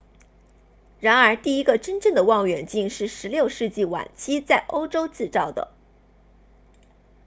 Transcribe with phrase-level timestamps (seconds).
[0.99, 5.71] 然而第一个真正的望远镜是16世纪晚期在欧洲制造的